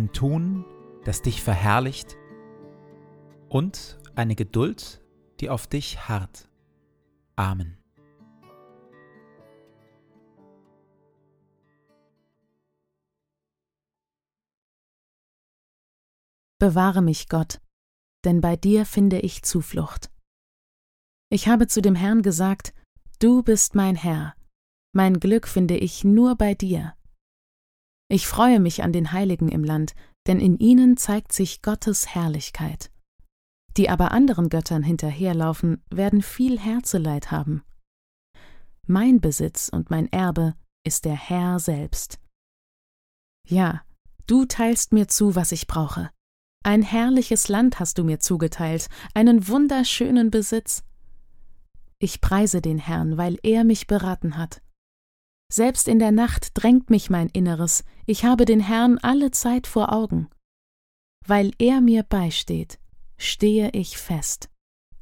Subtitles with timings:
[0.00, 0.64] ein Tun,
[1.04, 2.16] das dich verherrlicht
[3.50, 5.04] und eine Geduld,
[5.40, 6.48] die auf dich harrt.
[7.36, 7.76] Amen.
[16.58, 17.60] Bewahre mich, Gott,
[18.24, 20.10] denn bei dir finde ich Zuflucht.
[21.30, 22.72] Ich habe zu dem Herrn gesagt,
[23.18, 24.34] Du bist mein Herr,
[24.92, 26.94] mein Glück finde ich nur bei dir.
[28.12, 29.94] Ich freue mich an den Heiligen im Land,
[30.26, 32.90] denn in ihnen zeigt sich Gottes Herrlichkeit.
[33.76, 37.62] Die aber anderen Göttern hinterherlaufen, werden viel Herzeleid haben.
[38.88, 42.18] Mein Besitz und mein Erbe ist der Herr selbst.
[43.46, 43.82] Ja,
[44.26, 46.10] du teilst mir zu, was ich brauche.
[46.64, 50.82] Ein herrliches Land hast du mir zugeteilt, einen wunderschönen Besitz.
[52.00, 54.62] Ich preise den Herrn, weil er mich beraten hat.
[55.52, 59.92] Selbst in der Nacht drängt mich mein Inneres, ich habe den Herrn alle Zeit vor
[59.92, 60.28] Augen.
[61.26, 62.78] Weil er mir beisteht,
[63.18, 64.48] stehe ich fest.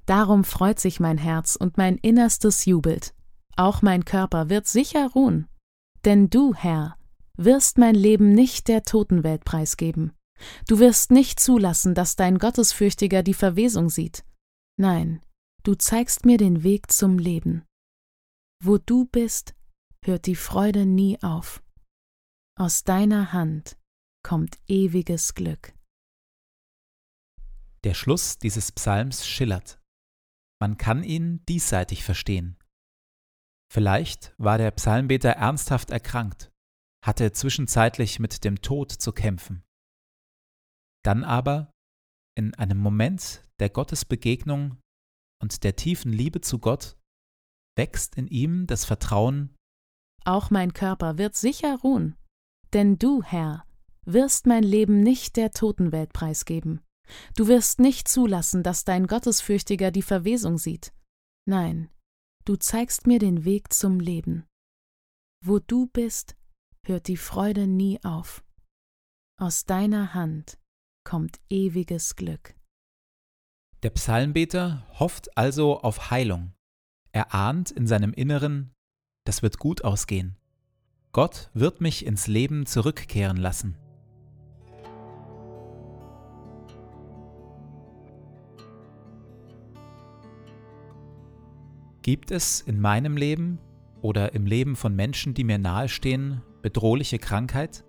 [0.06, 3.14] Darum freut sich mein Herz und mein Innerstes jubelt.
[3.56, 5.48] Auch mein Körper wird sicher ruhen.
[6.06, 6.96] Denn du, Herr,
[7.36, 10.12] wirst mein Leben nicht der Totenwelt preisgeben.
[10.66, 14.24] Du wirst nicht zulassen, dass dein Gottesfürchtiger die Verwesung sieht.
[14.78, 15.20] Nein,
[15.62, 17.64] du zeigst mir den Weg zum Leben.
[18.62, 19.54] Wo du bist,
[20.04, 21.62] hört die Freude nie auf.
[22.58, 23.78] Aus deiner Hand
[24.22, 25.74] kommt ewiges Glück.
[27.84, 29.80] Der Schluss dieses Psalms schillert.
[30.60, 32.56] Man kann ihn diesseitig verstehen.
[33.72, 36.50] Vielleicht war der Psalmbeter ernsthaft erkrankt,
[37.04, 39.62] hatte zwischenzeitlich mit dem Tod zu kämpfen.
[41.04, 41.70] Dann aber,
[42.36, 44.78] in einem Moment der Gottesbegegnung
[45.40, 46.98] und der tiefen Liebe zu Gott,
[47.76, 49.54] wächst in ihm das Vertrauen
[50.28, 52.16] auch mein Körper wird sicher ruhen.
[52.72, 53.64] Denn du, Herr,
[54.04, 56.80] wirst mein Leben nicht der Totenwelt preisgeben.
[57.36, 60.92] Du wirst nicht zulassen, dass dein Gottesfürchtiger die Verwesung sieht.
[61.46, 61.90] Nein,
[62.44, 64.46] du zeigst mir den Weg zum Leben.
[65.44, 66.36] Wo du bist,
[66.84, 68.44] hört die Freude nie auf.
[69.40, 70.58] Aus deiner Hand
[71.04, 72.54] kommt ewiges Glück.
[73.82, 76.52] Der Psalmbeter hofft also auf Heilung.
[77.12, 78.74] Er ahnt in seinem Inneren,
[79.28, 80.36] das wird gut ausgehen.
[81.12, 83.76] Gott wird mich ins Leben zurückkehren lassen.
[92.00, 93.58] Gibt es in meinem Leben
[94.00, 97.84] oder im Leben von Menschen, die mir nahestehen, bedrohliche Krankheit?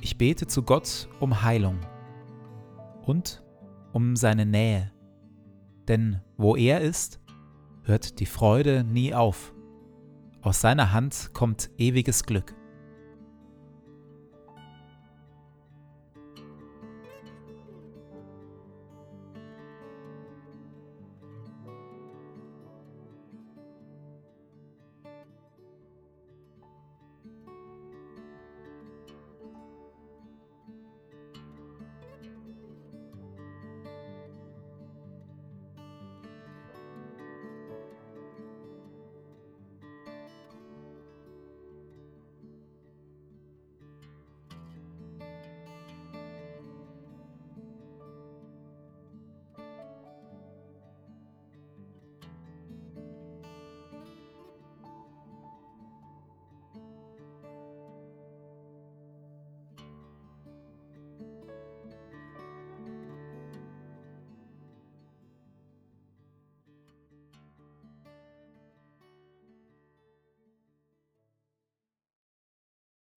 [0.00, 1.80] Ich bete zu Gott um Heilung
[3.02, 3.42] und
[3.92, 4.90] um seine Nähe.
[5.86, 7.19] Denn wo er ist,
[7.84, 9.52] hört die Freude nie auf.
[10.42, 12.54] Aus seiner Hand kommt ewiges Glück.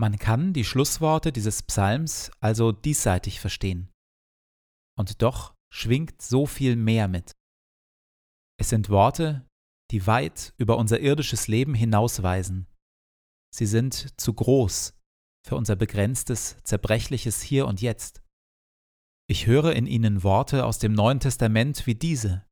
[0.03, 3.89] Man kann die Schlussworte dieses Psalms also diesseitig verstehen.
[4.99, 7.31] Und doch schwingt so viel mehr mit.
[8.59, 9.47] Es sind Worte,
[9.91, 12.67] die weit über unser irdisches Leben hinausweisen.
[13.55, 14.99] Sie sind zu groß
[15.47, 18.21] für unser begrenztes, zerbrechliches Hier und Jetzt.
[19.29, 22.45] Ich höre in ihnen Worte aus dem Neuen Testament wie diese.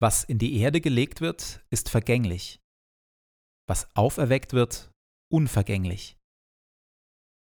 [0.00, 2.60] Was in die Erde gelegt wird, ist vergänglich.
[3.66, 4.92] Was auferweckt wird,
[5.32, 6.16] unvergänglich.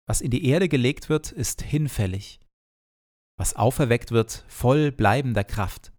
[0.09, 2.41] Was in die Erde gelegt wird, ist hinfällig.
[3.39, 5.93] Was auferweckt wird, voll bleibender Kraft.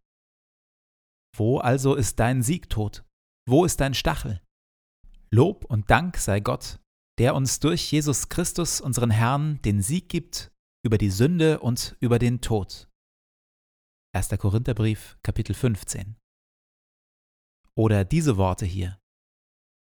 [1.36, 3.04] Wo also ist dein Siegtod?
[3.48, 4.42] Wo ist dein Stachel?
[5.32, 6.80] Lob und Dank sei Gott,
[7.18, 10.52] der uns durch Jesus Christus, unseren Herrn, den Sieg gibt
[10.86, 12.90] über die Sünde und über den Tod.
[14.16, 14.30] 1.
[14.38, 16.18] Korintherbrief, Kapitel 15.
[17.76, 19.00] Oder diese Worte hier.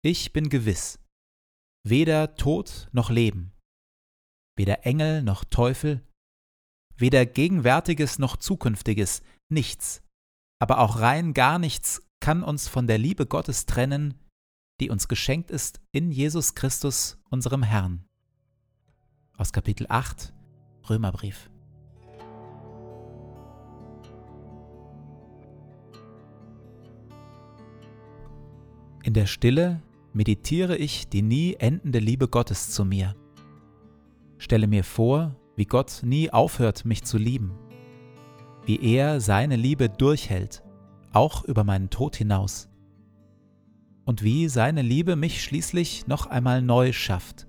[0.02, 1.00] Ich bin gewiss,
[1.82, 3.53] weder Tod noch Leben,
[4.56, 6.02] weder Engel noch Teufel,
[6.96, 10.02] weder Gegenwärtiges noch Zukünftiges, nichts,
[10.58, 14.14] aber auch rein gar nichts kann uns von der Liebe Gottes trennen,
[14.80, 18.04] die uns geschenkt ist in Jesus Christus, unserem Herrn.
[19.36, 20.32] Aus Kapitel 8
[20.88, 21.50] Römerbrief.
[29.02, 33.14] In der Stille meditiere ich die nie endende Liebe Gottes zu mir
[34.44, 37.52] Stelle mir vor, wie Gott nie aufhört, mich zu lieben,
[38.66, 40.62] wie er seine Liebe durchhält,
[41.14, 42.68] auch über meinen Tod hinaus,
[44.04, 47.46] und wie seine Liebe mich schließlich noch einmal neu schafft,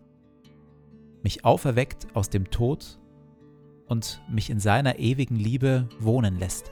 [1.22, 2.98] mich auferweckt aus dem Tod
[3.88, 6.72] und mich in seiner ewigen Liebe wohnen lässt.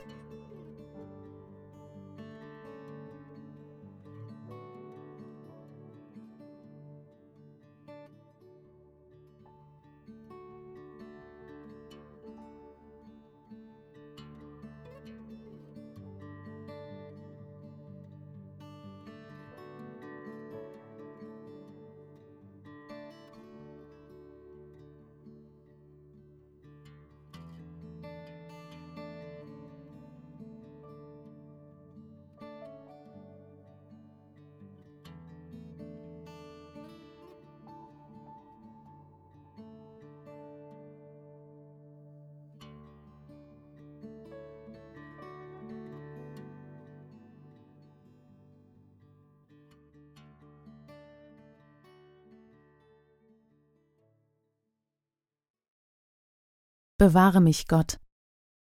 [57.04, 58.00] Bewahre mich, Gott,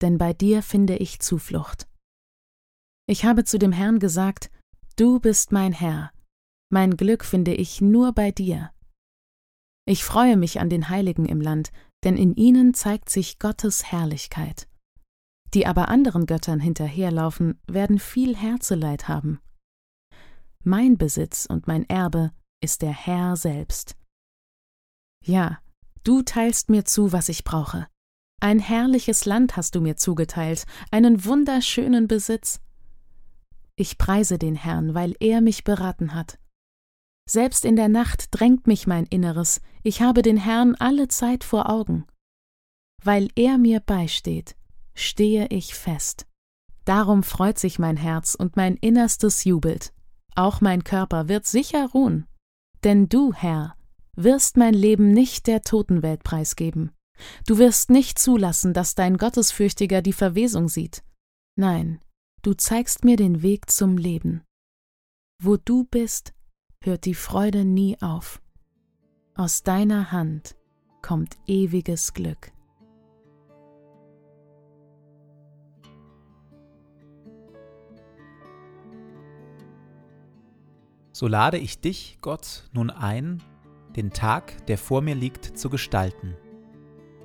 [0.01, 1.87] denn bei dir finde ich Zuflucht.
[3.07, 4.51] Ich habe zu dem Herrn gesagt,
[4.97, 6.11] Du bist mein Herr,
[6.69, 8.73] mein Glück finde ich nur bei dir.
[9.87, 11.71] Ich freue mich an den Heiligen im Land,
[12.03, 14.69] denn in ihnen zeigt sich Gottes Herrlichkeit.
[15.55, 19.39] Die aber anderen Göttern hinterherlaufen, werden viel Herzeleid haben.
[20.65, 23.95] Mein Besitz und mein Erbe ist der Herr selbst.
[25.25, 25.61] Ja,
[26.03, 27.87] du teilst mir zu, was ich brauche.
[28.43, 32.61] Ein herrliches Land hast du mir zugeteilt, einen wunderschönen Besitz.
[33.77, 36.41] Ich preise den Herrn, weil er mich beraten hat.
[37.25, 41.71] Selbst in der Nacht drängt mich mein Inneres, ich habe den Herrn alle Zeit vor
[41.71, 42.05] Augen.
[43.05, 44.57] Weil er mir beisteht,
[44.93, 46.27] stehe ich fest.
[46.85, 49.93] Darum freut sich mein Herz und mein Innerstes jubelt.
[50.35, 52.27] Auch mein Körper wird sicher ruhen.
[52.83, 53.77] Denn du, Herr,
[54.17, 56.91] wirst mein Leben nicht der Totenwelt preisgeben.
[57.47, 61.03] Du wirst nicht zulassen, dass dein Gottesfürchtiger die Verwesung sieht.
[61.57, 62.01] Nein,
[62.43, 64.43] du zeigst mir den Weg zum Leben.
[65.43, 66.33] Wo du bist,
[66.83, 68.41] hört die Freude nie auf.
[69.35, 70.57] Aus deiner Hand
[71.03, 72.53] kommt ewiges Glück.
[81.13, 83.43] So lade ich dich, Gott, nun ein,
[83.97, 86.37] den Tag, der vor mir liegt, zu gestalten.